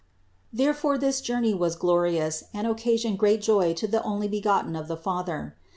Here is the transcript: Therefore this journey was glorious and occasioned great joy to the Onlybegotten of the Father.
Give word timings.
Therefore 0.51 0.97
this 0.97 1.21
journey 1.21 1.53
was 1.53 1.75
glorious 1.75 2.45
and 2.55 2.65
occasioned 2.65 3.19
great 3.19 3.39
joy 3.39 3.75
to 3.75 3.87
the 3.87 3.99
Onlybegotten 3.99 4.75
of 4.75 4.87
the 4.87 4.97
Father. 4.97 5.55